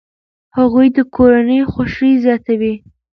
[0.57, 2.73] هغوی د کورنۍ خوښي زیاتوي.